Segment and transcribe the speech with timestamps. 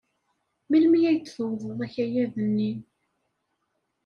[0.69, 2.71] Melmi ay d-tuwyeḍ akayad-nni?